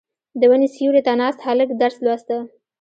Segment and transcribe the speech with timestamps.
[0.39, 2.35] •د ونې سیوري ته ناست هلک درس لوسته.